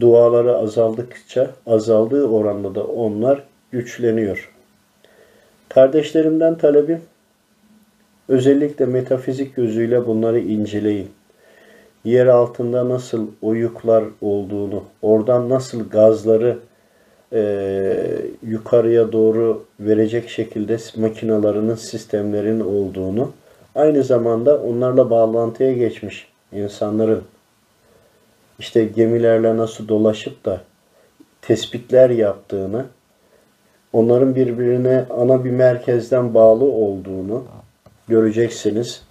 duaları 0.00 0.56
azaldıkça 0.56 1.50
azaldığı 1.66 2.26
oranda 2.26 2.74
da 2.74 2.84
onlar 2.84 3.42
güçleniyor. 3.70 4.52
Kardeşlerimden 5.68 6.58
talebim 6.58 7.00
özellikle 8.28 8.86
metafizik 8.86 9.56
gözüyle 9.56 10.06
bunları 10.06 10.40
inceleyin. 10.40 11.08
Yer 12.06 12.26
altında 12.26 12.88
nasıl 12.88 13.26
oyuklar 13.42 14.04
olduğunu, 14.20 14.84
oradan 15.02 15.48
nasıl 15.48 15.88
gazları 15.88 16.58
e, 17.32 17.40
yukarıya 18.46 19.12
doğru 19.12 19.64
verecek 19.80 20.28
şekilde 20.28 20.78
makinalarının, 20.96 21.74
sistemlerin 21.74 22.60
olduğunu, 22.60 23.32
aynı 23.74 24.02
zamanda 24.02 24.58
onlarla 24.58 25.10
bağlantıya 25.10 25.72
geçmiş 25.72 26.28
insanların 26.52 27.22
işte 28.58 28.84
gemilerle 28.84 29.56
nasıl 29.56 29.88
dolaşıp 29.88 30.44
da 30.44 30.60
tespitler 31.42 32.10
yaptığını, 32.10 32.84
onların 33.92 34.34
birbirine 34.34 35.04
ana 35.10 35.44
bir 35.44 35.50
merkezden 35.50 36.34
bağlı 36.34 36.64
olduğunu 36.64 37.44
göreceksiniz. 38.08 39.02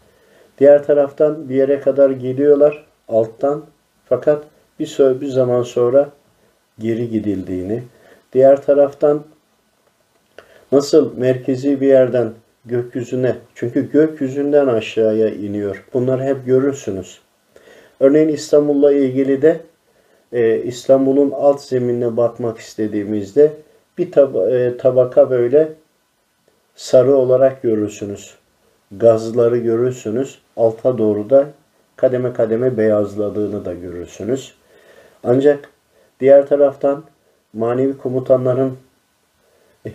Diğer 0.60 0.86
taraftan 0.86 1.50
bir 1.50 1.56
yere 1.56 1.80
kadar 1.80 2.10
geliyorlar 2.10 2.85
alttan 3.08 3.66
fakat 4.06 4.44
bir, 4.80 4.98
bir 5.22 5.28
zaman 5.28 5.64
sonra 5.64 6.10
geri 6.80 7.10
gidildiğini, 7.10 7.84
diğer 8.34 8.62
taraftan 8.62 9.24
nasıl 10.72 11.18
merkezi 11.18 11.82
bir 11.82 11.88
yerden 11.88 12.32
gökyüzüne, 12.66 13.36
çünkü 13.56 13.92
gökyüzünden 13.92 14.68
aşağıya 14.68 15.30
iniyor. 15.30 15.86
Bunları 15.94 16.24
hep 16.24 16.46
görürsünüz. 16.46 17.20
Örneğin 18.00 18.28
İstanbul'la 18.28 18.94
ilgili 18.94 19.42
de 19.42 19.60
e, 20.34 20.58
İstanbul'un 20.58 21.32
alt 21.32 21.62
zeminine 21.62 22.18
bakmak 22.18 22.58
istediğimizde 22.58 23.54
bir 23.98 24.12
tab 24.12 24.36
e, 24.36 24.78
tabaka 24.78 25.30
böyle 25.30 25.70
sarı 26.76 27.16
olarak 27.16 27.62
görürsünüz. 27.62 28.36
Gazları 28.92 29.58
görürsünüz. 29.58 30.40
Alta 30.58 30.98
doğru 30.98 31.30
da 31.30 31.48
kademe 31.96 32.34
kademe 32.34 32.78
beyazladığını 32.78 33.66
da 33.66 33.74
görürsünüz. 33.74 34.54
Ancak 35.24 35.70
diğer 36.20 36.48
taraftan 36.48 37.04
manevi 37.54 37.98
komutanların 37.98 38.78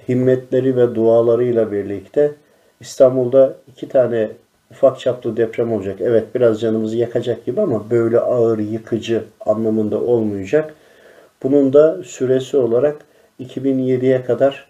himmetleri 0.09 0.76
ve 0.76 0.95
dualarıyla 0.95 1.73
birlikte 1.73 2.33
İstanbul'da 2.80 3.57
iki 3.69 3.88
tane 3.88 4.30
ufak 4.71 5.00
çaplı 5.00 5.37
deprem 5.37 5.73
olacak. 5.73 6.00
Evet 6.00 6.35
biraz 6.35 6.61
canımızı 6.61 6.97
yakacak 6.97 7.45
gibi 7.47 7.61
ama 7.61 7.90
böyle 7.90 8.19
ağır 8.19 8.59
yıkıcı 8.59 9.25
anlamında 9.40 10.00
olmayacak. 10.00 10.75
Bunun 11.42 11.73
da 11.73 12.02
süresi 12.02 12.57
olarak 12.57 12.97
2007'ye 13.40 14.25
kadar 14.25 14.69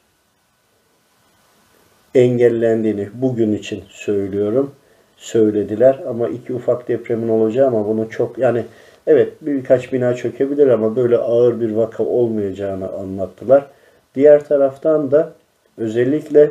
engellendiğini 2.14 3.08
bugün 3.14 3.52
için 3.52 3.84
söylüyorum. 3.88 4.74
Söylediler 5.20 6.00
ama 6.08 6.28
iki 6.28 6.54
ufak 6.54 6.88
depremin 6.88 7.28
olacağı 7.28 7.66
ama 7.66 7.86
bunu 7.86 8.10
çok 8.10 8.38
yani 8.38 8.64
evet 9.06 9.32
birkaç 9.40 9.92
bina 9.92 10.14
çökebilir 10.14 10.66
ama 10.66 10.96
böyle 10.96 11.16
ağır 11.16 11.60
bir 11.60 11.70
vaka 11.72 12.04
olmayacağını 12.04 12.88
anlattılar. 12.92 13.66
Diğer 14.14 14.44
taraftan 14.44 15.10
da 15.10 15.32
özellikle 15.78 16.50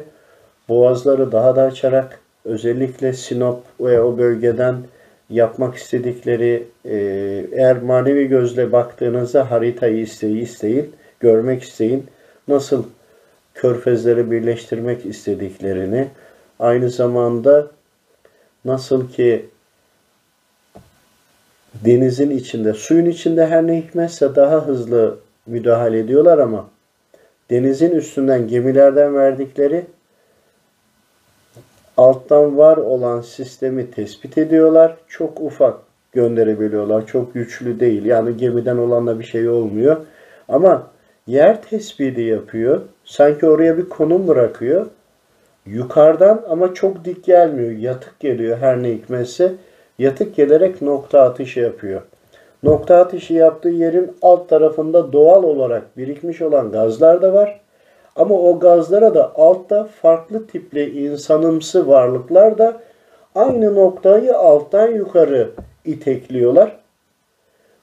boğazları 0.70 1.32
daha 1.32 1.56
da 1.56 1.64
açarak 1.64 2.20
özellikle 2.46 3.14
Sinop 3.14 3.64
ve 3.82 4.02
o 4.02 4.18
bölgeden 4.18 4.76
yapmak 5.30 5.76
istedikleri 5.76 6.68
e, 6.86 6.96
eğer 7.52 7.82
manevi 7.82 8.28
gözle 8.28 8.72
baktığınızda 8.72 9.52
haritayı 9.52 9.98
isteyi 9.98 10.42
isteyin, 10.42 10.92
görmek 11.20 11.64
isteyin. 11.64 12.06
Nasıl 12.48 12.84
körfezleri 13.54 14.32
birleştirmek 14.32 15.06
istediklerini, 15.06 16.08
aynı 16.60 16.90
zamanda 16.90 17.68
nasıl 18.66 19.10
ki 19.10 19.50
denizin 21.86 22.30
içinde, 22.30 22.74
suyun 22.74 23.06
içinde 23.06 23.48
her 23.48 23.68
ne 23.68 23.78
hikmetse 23.78 24.36
daha 24.36 24.68
hızlı 24.68 25.20
müdahale 25.48 26.00
ediyorlar 26.00 26.38
ama 26.38 26.70
denizin 27.50 27.92
üstünden 27.92 28.48
gemilerden 28.48 29.16
verdikleri 29.16 29.86
alttan 31.98 32.58
var 32.58 32.78
olan 32.78 33.22
sistemi 33.22 33.92
tespit 33.92 34.38
ediyorlar. 34.38 34.98
Çok 35.08 35.42
ufak 35.42 35.80
gönderebiliyorlar. 36.12 37.08
Çok 37.08 37.34
güçlü 37.34 37.80
değil. 37.80 38.06
Yani 38.06 38.38
gemiden 38.38 38.78
olanla 38.78 39.20
bir 39.20 39.24
şey 39.24 39.50
olmuyor. 39.50 39.98
Ama 40.48 40.88
yer 41.28 41.62
tespiti 41.62 42.22
yapıyor. 42.22 42.82
Sanki 43.06 43.46
oraya 43.46 43.78
bir 43.78 43.90
konum 43.90 44.28
bırakıyor. 44.28 44.88
Yukarıdan 45.74 46.42
ama 46.50 46.74
çok 46.74 47.06
dik 47.06 47.24
gelmiyor. 47.24 47.72
Yatık 47.72 48.20
geliyor 48.20 48.58
her 48.58 48.84
ne 48.84 48.90
hikmetse. 48.90 49.54
Yatık 50.00 50.36
gelerek 50.36 50.82
nokta 50.82 51.22
atışı 51.22 51.60
yapıyor. 51.60 52.02
Nokta 52.64 52.98
atışı 52.98 53.34
yaptığı 53.34 53.70
yerin 53.70 54.12
alt 54.22 54.50
tarafında 54.50 55.14
doğal 55.14 55.44
olarak 55.44 55.98
birikmiş 55.98 56.42
olan 56.42 56.72
gazlar 56.72 57.22
da 57.22 57.34
var. 57.34 57.62
Ama 58.16 58.36
o 58.36 58.60
gazlara 58.60 59.14
da 59.14 59.32
altta 59.36 59.84
farklı 60.02 60.48
tipli 60.48 61.06
insanımsı 61.08 61.88
varlıklar 61.88 62.58
da 62.58 62.82
aynı 63.36 63.76
noktayı 63.76 64.38
alttan 64.38 64.88
yukarı 64.88 65.50
itekliyorlar. 65.86 66.80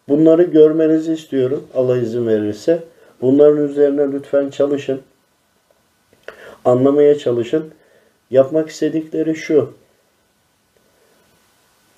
Bunları 0.08 0.42
görmenizi 0.42 1.12
istiyorum 1.12 1.66
Allah 1.74 1.96
izin 1.96 2.26
verirse. 2.26 2.78
Bunların 3.22 3.64
üzerine 3.64 4.12
lütfen 4.12 4.50
çalışın. 4.50 5.00
Anlamaya 6.66 7.18
çalışın. 7.18 7.72
Yapmak 8.30 8.68
istedikleri 8.68 9.36
şu. 9.36 9.74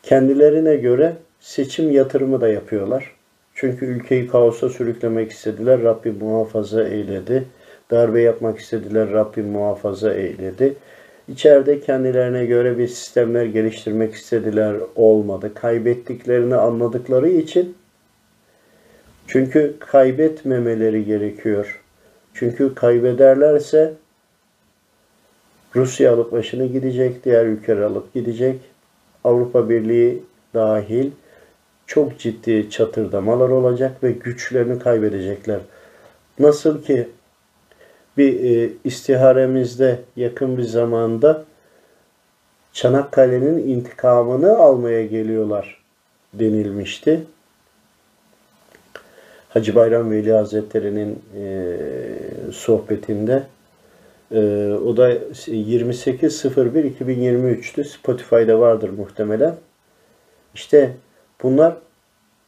Kendilerine 0.02 0.76
göre 0.76 1.16
seçim 1.40 1.90
yatırımı 1.90 2.40
da 2.40 2.48
yapıyorlar. 2.48 3.12
Çünkü 3.54 3.86
ülkeyi 3.86 4.26
kaosa 4.26 4.68
sürüklemek 4.68 5.32
istediler. 5.32 5.82
Rabbim 5.82 6.18
muhafaza 6.18 6.88
eyledi 6.88 7.44
darbe 7.90 8.20
yapmak 8.20 8.58
istediler. 8.58 9.10
Rabbim 9.10 9.46
muhafaza 9.46 10.14
eyledi. 10.14 10.74
İçeride 11.28 11.80
kendilerine 11.80 12.46
göre 12.46 12.78
bir 12.78 12.88
sistemler 12.88 13.44
geliştirmek 13.44 14.14
istediler. 14.14 14.76
Olmadı. 14.96 15.54
Kaybettiklerini 15.54 16.56
anladıkları 16.56 17.28
için 17.28 17.76
çünkü 19.26 19.76
kaybetmemeleri 19.78 21.04
gerekiyor. 21.04 21.80
Çünkü 22.34 22.74
kaybederlerse 22.74 23.94
Rusya 25.74 26.12
alıp 26.14 26.32
başını 26.32 26.66
gidecek, 26.66 27.24
diğer 27.24 27.46
ülkeler 27.46 27.82
alıp 27.82 28.14
gidecek. 28.14 28.60
Avrupa 29.24 29.68
Birliği 29.68 30.22
dahil 30.54 31.10
çok 31.86 32.18
ciddi 32.18 32.70
çatırdamalar 32.70 33.48
olacak 33.48 34.02
ve 34.02 34.12
güçlerini 34.12 34.78
kaybedecekler. 34.78 35.60
Nasıl 36.38 36.82
ki 36.82 37.08
bir 38.16 38.44
e, 38.44 38.70
istiharemizde 38.84 40.00
yakın 40.16 40.58
bir 40.58 40.62
zamanda 40.62 41.44
Çanakkale'nin 42.72 43.68
intikamını 43.68 44.58
almaya 44.58 45.06
geliyorlar 45.06 45.82
denilmişti. 46.34 47.26
Hacı 49.48 49.74
Bayram 49.74 50.10
Veli 50.10 50.32
Hazretleri'nin 50.32 51.22
e, 51.36 51.76
sohbetinde 52.52 53.42
e, 54.32 54.38
o 54.86 54.96
da 54.96 55.12
28.01.2023'tü. 55.12 57.84
Spotify'da 57.84 58.60
vardır 58.60 58.90
muhtemelen. 58.90 59.54
İşte 60.54 60.90
bunlar 61.42 61.76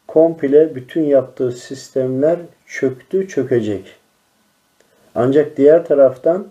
komple 0.08 0.74
bütün 0.74 1.02
yaptığı 1.02 1.52
sistemler 1.52 2.38
çöktü, 2.66 3.28
çökecek. 3.28 3.96
Ancak 5.14 5.56
diğer 5.56 5.84
taraftan 5.84 6.46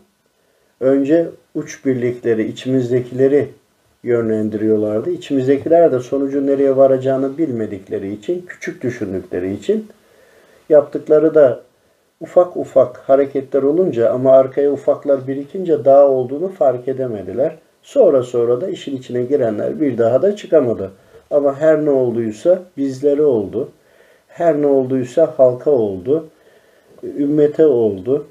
önce 0.79 1.29
uç 1.55 1.85
birlikleri, 1.85 2.47
içimizdekileri 2.47 3.49
yönlendiriyorlardı. 4.03 5.09
İçimizdekiler 5.09 5.91
de 5.91 5.99
sonucun 5.99 6.47
nereye 6.47 6.77
varacağını 6.77 7.37
bilmedikleri 7.37 8.13
için, 8.13 8.45
küçük 8.47 8.83
düşündükleri 8.83 9.53
için 9.53 9.87
yaptıkları 10.69 11.35
da 11.35 11.63
ufak 12.21 12.58
ufak 12.58 12.97
hareketler 12.97 13.63
olunca 13.63 14.10
ama 14.12 14.32
arkaya 14.32 14.71
ufaklar 14.71 15.27
birikince 15.27 15.86
dağ 15.86 16.08
olduğunu 16.08 16.47
fark 16.47 16.88
edemediler. 16.88 17.58
Sonra 17.84 18.23
sonra 18.23 18.62
da 18.62 18.69
işin 18.69 18.97
içine 18.97 19.23
girenler 19.23 19.82
bir 19.82 19.97
daha 19.97 20.21
da 20.21 20.36
çıkamadı. 20.36 20.91
Ama 21.32 21.60
her 21.60 21.86
ne 21.86 21.89
olduysa 21.89 22.60
bizlere 22.77 23.23
oldu. 23.23 23.69
Her 24.27 24.62
ne 24.62 24.67
olduysa 24.67 25.34
halka 25.38 25.71
oldu. 25.71 26.27
Ümmete 27.03 27.65
oldu. 27.65 28.27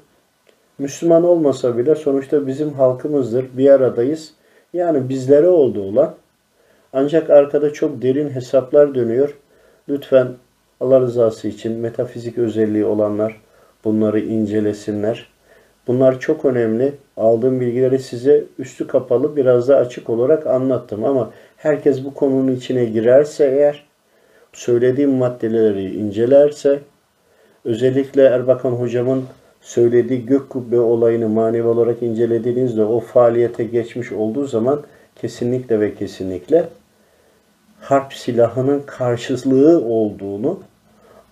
Müslüman 0.79 1.23
olmasa 1.23 1.77
bile 1.77 1.95
sonuçta 1.95 2.47
bizim 2.47 2.73
halkımızdır. 2.73 3.45
Bir 3.57 3.69
aradayız. 3.69 4.33
Yani 4.73 5.09
bizlere 5.09 5.47
oldu 5.47 5.83
olan. 5.83 6.15
Ancak 6.93 7.29
arkada 7.29 7.73
çok 7.73 8.01
derin 8.01 8.29
hesaplar 8.29 8.95
dönüyor. 8.95 9.37
Lütfen 9.89 10.27
Allah 10.79 10.99
rızası 10.99 11.47
için 11.47 11.71
metafizik 11.71 12.37
özelliği 12.37 12.85
olanlar 12.85 13.41
bunları 13.85 14.19
incelesinler. 14.19 15.27
Bunlar 15.87 16.19
çok 16.19 16.45
önemli. 16.45 16.93
Aldığım 17.17 17.59
bilgileri 17.59 17.99
size 17.99 18.43
üstü 18.59 18.87
kapalı 18.87 19.35
biraz 19.35 19.67
da 19.67 19.77
açık 19.77 20.09
olarak 20.09 20.47
anlattım 20.47 21.05
ama 21.05 21.31
herkes 21.57 22.05
bu 22.05 22.13
konunun 22.13 22.55
içine 22.55 22.85
girerse 22.85 23.45
eğer 23.45 23.83
söylediğim 24.53 25.11
maddeleri 25.11 25.95
incelerse 25.95 26.79
özellikle 27.65 28.23
Erbakan 28.23 28.71
hocamın 28.71 29.23
söylediği 29.61 30.25
gök 30.25 30.49
kubbe 30.49 30.79
olayını 30.79 31.29
manevi 31.29 31.67
olarak 31.67 32.03
incelediğinizde 32.03 32.83
o 32.83 32.99
faaliyete 32.99 33.63
geçmiş 33.63 34.11
olduğu 34.11 34.45
zaman 34.45 34.83
kesinlikle 35.15 35.79
ve 35.79 35.95
kesinlikle 35.95 36.69
harp 37.79 38.13
silahının 38.13 38.83
karşılığı 38.85 39.81
olduğunu 39.85 40.59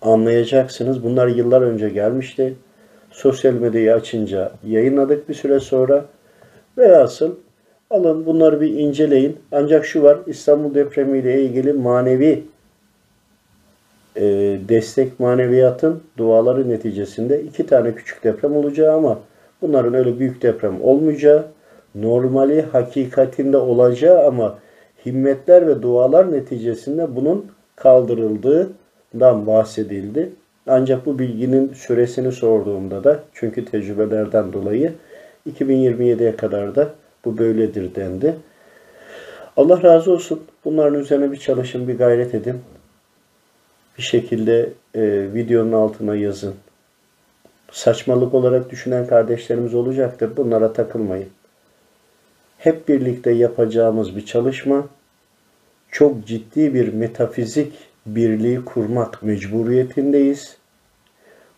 anlayacaksınız. 0.02 1.04
Bunlar 1.04 1.28
yıllar 1.28 1.62
önce 1.62 1.88
gelmişti. 1.88 2.54
Sosyal 3.10 3.52
medyayı 3.52 3.94
açınca 3.94 4.52
yayınladık 4.66 5.28
bir 5.28 5.34
süre 5.34 5.60
sonra. 5.60 6.04
Velhasıl 6.78 7.34
alın 7.90 8.26
bunları 8.26 8.60
bir 8.60 8.74
inceleyin. 8.74 9.36
Ancak 9.52 9.86
şu 9.86 10.02
var 10.02 10.18
İstanbul 10.26 10.74
depremiyle 10.74 11.42
ilgili 11.42 11.72
manevi 11.72 12.44
e, 14.16 14.58
destek 14.68 15.20
maneviyatın 15.20 16.02
duaları 16.16 16.68
neticesinde 16.68 17.42
iki 17.42 17.66
tane 17.66 17.94
küçük 17.94 18.24
deprem 18.24 18.56
olacağı 18.56 18.96
ama 18.96 19.18
bunların 19.62 19.94
öyle 19.94 20.18
büyük 20.18 20.42
deprem 20.42 20.82
olmayacağı, 20.82 21.46
normali 21.94 22.62
hakikatinde 22.62 23.56
olacağı 23.56 24.26
ama 24.26 24.58
himmetler 25.06 25.66
ve 25.66 25.82
dualar 25.82 26.32
neticesinde 26.32 27.16
bunun 27.16 27.46
kaldırıldığından 29.12 29.46
bahsedildi. 29.46 30.30
Ancak 30.66 31.06
bu 31.06 31.18
bilginin 31.18 31.72
süresini 31.72 32.32
sorduğumda 32.32 33.04
da 33.04 33.20
çünkü 33.34 33.64
tecrübelerden 33.64 34.52
dolayı 34.52 34.92
2027'ye 35.46 36.36
kadar 36.36 36.74
da 36.74 36.94
bu 37.24 37.38
böyledir 37.38 37.94
dendi. 37.94 38.36
Allah 39.56 39.82
razı 39.82 40.12
olsun. 40.12 40.44
Bunların 40.64 41.00
üzerine 41.00 41.32
bir 41.32 41.36
çalışın, 41.36 41.88
bir 41.88 41.98
gayret 41.98 42.34
edin. 42.34 42.60
Bir 43.98 44.02
şekilde 44.02 44.68
e, 44.94 45.34
videonun 45.34 45.72
altına 45.72 46.16
yazın. 46.16 46.54
Saçmalık 47.72 48.34
olarak 48.34 48.70
düşünen 48.70 49.06
kardeşlerimiz 49.06 49.74
olacaktır. 49.74 50.36
Bunlara 50.36 50.72
takılmayın. 50.72 51.28
Hep 52.58 52.88
birlikte 52.88 53.30
yapacağımız 53.30 54.16
bir 54.16 54.26
çalışma 54.26 54.86
çok 55.90 56.26
ciddi 56.26 56.74
bir 56.74 56.92
metafizik 56.92 57.87
birliği 58.06 58.64
kurmak 58.64 59.22
mecburiyetindeyiz. 59.22 60.56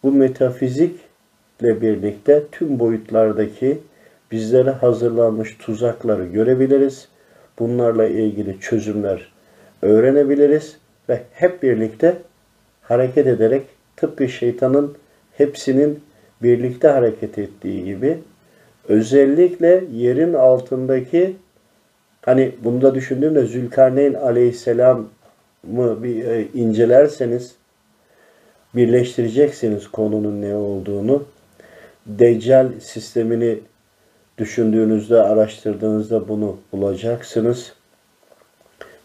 Bu 0.02 0.12
metafizikle 0.12 1.80
birlikte 1.80 2.42
tüm 2.52 2.78
boyutlardaki 2.78 3.78
bizlere 4.30 4.70
hazırlanmış 4.70 5.56
tuzakları 5.56 6.26
görebiliriz. 6.26 7.08
Bunlarla 7.58 8.06
ilgili 8.06 8.60
çözümler 8.60 9.32
öğrenebiliriz 9.82 10.76
ve 11.08 11.20
hep 11.32 11.62
birlikte 11.62 12.16
hareket 12.82 13.26
ederek 13.26 13.62
tıpkı 13.96 14.28
şeytanın 14.28 14.96
hepsinin 15.36 16.00
birlikte 16.42 16.88
hareket 16.88 17.38
ettiği 17.38 17.84
gibi 17.84 18.18
özellikle 18.88 19.84
yerin 19.92 20.34
altındaki 20.34 21.36
hani 22.22 22.52
bunda 22.64 22.94
düşündüğümde 22.94 23.46
Zülkarneyn 23.46 24.14
aleyhisselamı 25.64 26.02
bir 26.02 26.24
e, 26.24 26.46
incelerseniz 26.54 27.54
birleştireceksiniz 28.74 29.88
konunun 29.88 30.42
ne 30.42 30.54
olduğunu. 30.54 31.24
Deccal 32.06 32.68
sistemini 32.80 33.58
düşündüğünüzde, 34.38 35.22
araştırdığınızda 35.22 36.28
bunu 36.28 36.56
bulacaksınız. 36.72 37.72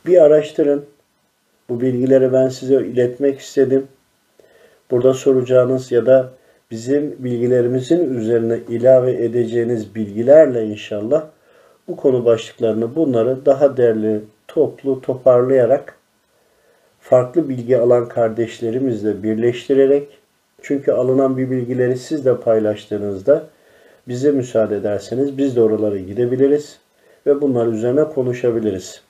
Bir 0.05 0.21
araştırın. 0.21 0.85
Bu 1.69 1.81
bilgileri 1.81 2.33
ben 2.33 2.49
size 2.49 2.75
iletmek 2.75 3.39
istedim. 3.39 3.87
Burada 4.91 5.13
soracağınız 5.13 5.91
ya 5.91 6.05
da 6.05 6.31
bizim 6.71 7.15
bilgilerimizin 7.19 8.13
üzerine 8.13 8.59
ilave 8.69 9.23
edeceğiniz 9.23 9.95
bilgilerle 9.95 10.65
inşallah 10.65 11.25
bu 11.87 11.95
konu 11.95 12.25
başlıklarını 12.25 12.95
bunları 12.95 13.45
daha 13.45 13.77
değerli, 13.77 14.21
toplu, 14.47 15.01
toparlayarak 15.01 15.97
farklı 17.09 17.49
bilgi 17.49 17.77
alan 17.77 18.07
kardeşlerimizle 18.07 19.23
birleştirerek 19.23 20.07
çünkü 20.61 20.91
alınan 20.91 21.37
bir 21.37 21.51
bilgileri 21.51 21.97
siz 21.97 22.25
de 22.25 22.37
paylaştığınızda 22.39 23.43
bize 24.07 24.31
müsaade 24.31 24.75
ederseniz 24.75 25.37
biz 25.37 25.55
de 25.55 25.61
oralara 25.61 25.97
gidebiliriz 25.97 26.79
ve 27.25 27.41
bunlar 27.41 27.67
üzerine 27.67 28.03
konuşabiliriz. 28.03 29.01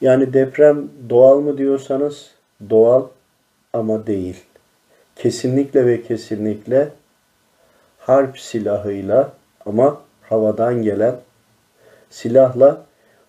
Yani 0.00 0.32
deprem 0.32 0.88
doğal 1.10 1.40
mı 1.40 1.58
diyorsanız 1.58 2.30
doğal 2.70 3.06
ama 3.72 4.06
değil. 4.06 4.44
Kesinlikle 5.16 5.86
ve 5.86 6.02
kesinlikle 6.02 6.88
harp 7.98 8.38
silahıyla 8.38 9.32
ama 9.66 10.00
havadan 10.22 10.82
gelen 10.82 11.16
silahla 12.10 12.84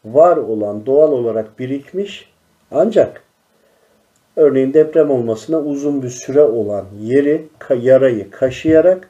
var 0.06 0.38
olan 0.38 0.86
doğal 0.86 1.12
olarak 1.12 1.60
birikmiş 1.60 2.30
ancak 2.72 3.23
örneğin 4.36 4.74
deprem 4.74 5.12
olmasına 5.12 5.60
uzun 5.60 6.04
bir 6.04 6.10
süre 6.10 6.42
olan 6.42 6.86
yeri 7.02 7.48
yarayı 7.82 8.32
kaşıyarak 8.32 9.10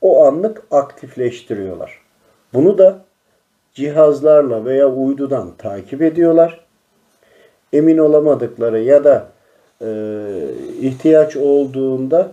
o 0.00 0.24
anlık 0.24 0.62
aktifleştiriyorlar. 0.70 2.00
Bunu 2.54 2.78
da 2.78 2.98
cihazlarla 3.74 4.64
veya 4.64 4.88
uydudan 4.88 5.52
takip 5.58 6.02
ediyorlar. 6.02 6.60
Emin 7.72 7.98
olamadıkları 7.98 8.80
ya 8.80 9.04
da 9.04 9.26
e, 9.82 9.88
ihtiyaç 10.80 11.36
olduğunda 11.36 12.32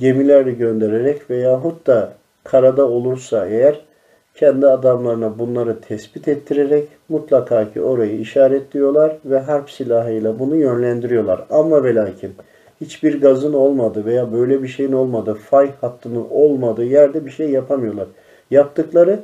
gemilerle 0.00 0.52
göndererek 0.52 1.30
veyahut 1.30 1.86
da 1.86 2.12
karada 2.44 2.88
olursa 2.88 3.46
eğer 3.46 3.80
kendi 4.34 4.66
adamlarına 4.66 5.38
bunları 5.38 5.80
tespit 5.80 6.28
ettirerek 6.28 6.88
mutlaka 7.08 7.72
ki 7.72 7.82
orayı 7.82 8.18
işaretliyorlar 8.18 9.16
ve 9.24 9.38
harp 9.38 9.70
silahıyla 9.70 10.38
bunu 10.38 10.56
yönlendiriyorlar. 10.56 11.44
Ama 11.50 11.84
ve 11.84 11.94
lakin 11.94 12.32
hiçbir 12.80 13.20
gazın 13.20 13.52
olmadığı 13.52 14.04
veya 14.04 14.32
böyle 14.32 14.62
bir 14.62 14.68
şeyin 14.68 14.92
olmadığı, 14.92 15.34
fay 15.34 15.70
hattının 15.80 16.26
olmadığı 16.30 16.84
yerde 16.84 17.26
bir 17.26 17.30
şey 17.30 17.50
yapamıyorlar. 17.50 18.06
Yaptıkları 18.50 19.20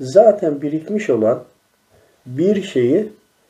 zaten 0.00 0.62
birikmiş 0.62 1.10
olan 1.10 1.42
bir 2.26 2.62
şeyi, 2.62 3.08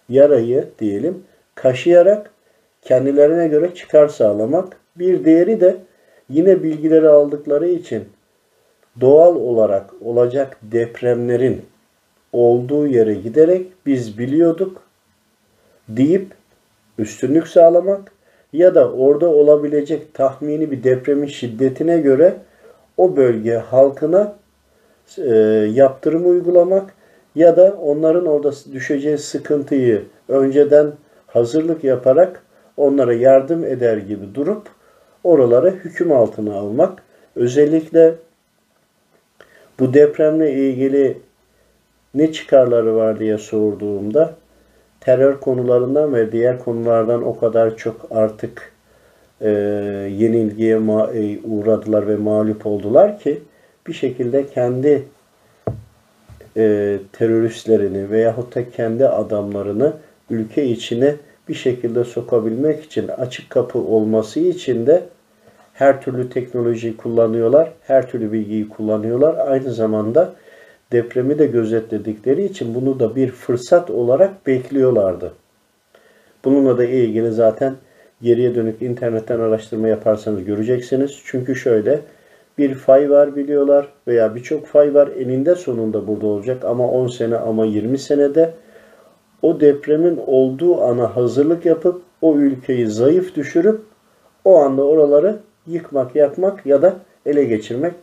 yarayı 0.08 0.68
diyelim, 0.78 1.22
kaşıyarak 1.54 2.30
kendilerine 2.82 3.48
göre 3.48 3.74
çıkar 3.74 4.08
sağlamak. 4.08 4.76
Bir 4.96 5.24
diğeri 5.24 5.60
de 5.60 5.76
yine 6.28 6.62
bilgileri 6.62 7.08
aldıkları 7.08 7.68
için 7.68 8.04
doğal 9.00 9.36
olarak 9.36 9.90
olacak 10.00 10.56
depremlerin 10.62 11.62
olduğu 12.32 12.86
yere 12.86 13.14
giderek 13.14 13.66
biz 13.86 14.18
biliyorduk 14.18 14.82
deyip 15.88 16.26
üstünlük 16.98 17.48
sağlamak 17.48 18.12
ya 18.52 18.74
da 18.74 18.92
orada 18.92 19.28
olabilecek 19.28 20.14
tahmini 20.14 20.70
bir 20.70 20.84
depremin 20.84 21.26
şiddetine 21.26 21.98
göre 21.98 22.36
o 22.96 23.16
bölge 23.16 23.54
halkına 23.54 24.36
e, 25.18 25.34
yaptırım 25.74 26.30
uygulamak 26.30 26.94
ya 27.34 27.56
da 27.56 27.76
onların 27.82 28.26
orada 28.26 28.52
düşeceği 28.72 29.18
sıkıntıyı 29.18 30.04
önceden 30.28 30.92
hazırlık 31.26 31.84
yaparak 31.84 32.42
onlara 32.76 33.14
yardım 33.14 33.64
eder 33.64 33.96
gibi 33.96 34.34
durup 34.34 34.62
oralara 35.24 35.70
hüküm 35.70 36.12
altına 36.12 36.54
almak. 36.54 37.02
Özellikle 37.36 38.14
bu 39.82 39.94
depremle 39.94 40.52
ilgili 40.52 41.18
ne 42.14 42.32
çıkarları 42.32 42.96
var 42.96 43.18
diye 43.18 43.38
sorduğumda 43.38 44.34
terör 45.00 45.40
konularından 45.40 46.14
ve 46.14 46.32
diğer 46.32 46.58
konulardan 46.58 47.26
o 47.26 47.38
kadar 47.38 47.76
çok 47.76 48.06
artık 48.10 48.72
e, 49.40 49.50
yenilgiye 50.18 50.76
ma- 50.76 51.34
e, 51.34 51.40
uğradılar 51.44 52.08
ve 52.08 52.16
mağlup 52.16 52.66
oldular 52.66 53.18
ki 53.18 53.40
bir 53.86 53.92
şekilde 53.92 54.46
kendi 54.46 55.02
e, 56.56 56.98
teröristlerini 57.12 58.10
veyahut 58.10 58.54
da 58.54 58.70
kendi 58.70 59.08
adamlarını 59.08 59.92
ülke 60.30 60.64
içine 60.64 61.14
bir 61.48 61.54
şekilde 61.54 62.04
sokabilmek 62.04 62.84
için 62.84 63.08
açık 63.08 63.50
kapı 63.50 63.78
olması 63.78 64.40
için 64.40 64.86
de 64.86 65.02
her 65.74 66.02
türlü 66.02 66.28
teknolojiyi 66.28 66.96
kullanıyorlar, 66.96 67.72
her 67.82 68.10
türlü 68.10 68.32
bilgiyi 68.32 68.68
kullanıyorlar. 68.68 69.48
Aynı 69.48 69.72
zamanda 69.72 70.34
depremi 70.92 71.38
de 71.38 71.46
gözetledikleri 71.46 72.44
için 72.44 72.74
bunu 72.74 73.00
da 73.00 73.16
bir 73.16 73.30
fırsat 73.30 73.90
olarak 73.90 74.46
bekliyorlardı. 74.46 75.32
Bununla 76.44 76.78
da 76.78 76.84
ilgili 76.84 77.32
zaten 77.32 77.74
geriye 78.22 78.54
dönük 78.54 78.82
internetten 78.82 79.40
araştırma 79.40 79.88
yaparsanız 79.88 80.44
göreceksiniz. 80.44 81.20
Çünkü 81.24 81.56
şöyle 81.56 82.00
bir 82.58 82.74
fay 82.74 83.10
var 83.10 83.36
biliyorlar 83.36 83.88
veya 84.06 84.34
birçok 84.34 84.66
fay 84.66 84.94
var 84.94 85.08
eninde 85.18 85.54
sonunda 85.54 86.06
burada 86.06 86.26
olacak 86.26 86.64
ama 86.64 86.88
10 86.88 87.06
sene 87.06 87.36
ama 87.36 87.64
20 87.64 87.98
senede 87.98 88.54
o 89.42 89.60
depremin 89.60 90.20
olduğu 90.26 90.82
ana 90.82 91.16
hazırlık 91.16 91.66
yapıp 91.66 92.02
o 92.22 92.36
ülkeyi 92.36 92.86
zayıf 92.86 93.34
düşürüp 93.36 93.80
o 94.44 94.58
anda 94.58 94.82
oraları 94.82 95.38
yıkmak, 95.66 96.16
yakmak 96.16 96.66
ya 96.66 96.82
da 96.82 96.96
ele 97.26 97.44
geçirmek 97.44 97.94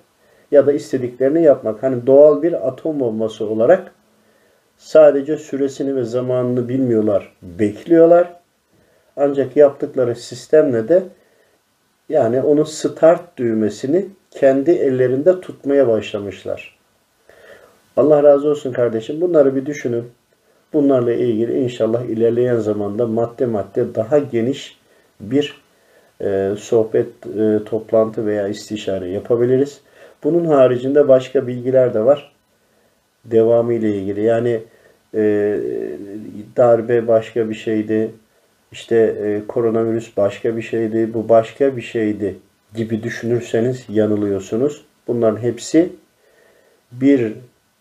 ya 0.52 0.67
da 0.67 0.74
istediklerini 0.74 1.43
yapmak. 1.43 1.84
Hani 1.84 2.08
doğal 2.08 2.41
bir 2.41 2.67
atom 2.67 3.00
bombası 3.00 3.45
olarak 3.45 3.91
sadece 4.78 5.38
süresini 5.38 5.95
ve 5.95 6.04
zamanını 6.04 6.69
bilmiyorlar, 6.69 7.34
bekliyorlar. 7.41 8.34
Ancak 9.17 9.58
yaptıkları 9.58 10.15
sistemle 10.15 10.88
de 10.88 11.04
yani 12.10 12.41
onun 12.41 12.63
start 12.63 13.38
düğmesini 13.38 14.06
kendi 14.32 14.72
ellerinde 14.72 15.41
tutmaya 15.41 15.88
başlamışlar. 15.88 16.80
Allah 17.98 18.24
razı 18.24 18.50
olsun 18.50 18.74
kardeşim. 18.74 19.22
Bunları 19.22 19.56
bir 19.56 19.65
düşünün. 19.65 20.04
Bunlarla 20.74 21.13
ilgili 21.13 21.60
inşallah 21.60 22.04
ilerleyen 22.04 22.58
zamanda 22.58 23.08
madde 23.08 23.45
madde 23.45 23.95
daha 23.95 24.17
geniş 24.17 24.80
bir 25.19 25.62
e, 26.21 26.51
sohbet, 26.60 27.08
e, 27.39 27.63
toplantı 27.65 28.25
veya 28.25 28.47
istişare 28.47 29.10
yapabiliriz. 29.10 29.82
Bunun 30.23 30.45
haricinde 30.45 31.08
başka 31.08 31.47
bilgiler 31.47 31.93
de 31.93 32.05
var. 32.05 32.32
Devamı 33.25 33.73
ile 33.73 33.95
ilgili. 33.95 34.21
Yani 34.21 34.62
e, 35.15 35.21
darbe 36.58 37.08
başka 37.08 37.49
bir 37.49 37.55
şeydi. 37.55 38.12
İşte 38.71 38.95
e, 38.95 39.47
koronavirüs 39.47 40.17
başka 40.17 40.58
bir 40.58 40.62
şeydi. 40.62 41.13
Bu 41.13 41.29
başka 41.29 41.77
bir 41.77 41.82
şeydi 41.82 42.36
gibi 42.75 43.03
düşünürseniz 43.03 43.86
yanılıyorsunuz. 43.89 44.86
Bunların 45.08 45.41
hepsi 45.41 45.89
bir 46.91 47.34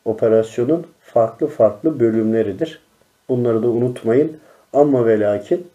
operasyonun 0.04 0.86
farklı 1.00 1.46
farklı 1.46 2.00
bölümleridir. 2.00 2.80
Bunları 3.28 3.62
da 3.62 3.68
unutmayın. 3.68 4.36
Ama 4.72 5.06
ve 5.06 5.20
lakin 5.20 5.66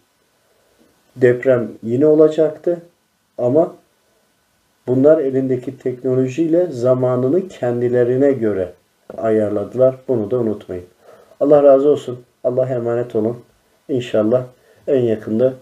deprem 1.15 1.71
yine 1.83 2.05
olacaktı 2.05 2.81
ama 3.37 3.75
bunlar 4.87 5.17
elindeki 5.17 5.77
teknolojiyle 5.77 6.67
zamanını 6.71 7.47
kendilerine 7.47 8.31
göre 8.31 8.73
ayarladılar. 9.17 9.95
Bunu 10.07 10.31
da 10.31 10.37
unutmayın. 10.37 10.85
Allah 11.39 11.63
razı 11.63 11.89
olsun. 11.89 12.19
Allah 12.43 12.69
emanet 12.69 13.15
olun. 13.15 13.37
İnşallah 13.89 14.43
en 14.87 15.01
yakında 15.01 15.53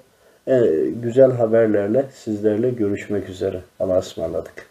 e, 0.48 0.60
güzel 1.04 1.32
haberlerle 1.32 2.06
sizlerle 2.14 2.70
görüşmek 2.70 3.30
üzere. 3.30 3.60
Allah'a 3.80 4.00
ısmarladık. 4.00 4.71